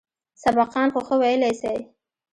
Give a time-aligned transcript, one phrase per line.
[0.43, 1.77] سبقان خو ښه ويلى سئ.